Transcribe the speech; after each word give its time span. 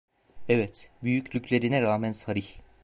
Evet, 0.49 0.89
büyüklüklerine 1.03 1.81
rağmen 1.81 2.11
sarih… 2.11 2.45